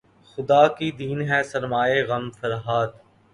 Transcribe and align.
خدا 0.31 0.61
کی 0.77 0.87
دین 0.99 1.19
ہے 1.29 1.39
سرمایۂ 1.51 1.99
غم 2.09 2.25
فرہاد 2.37 2.89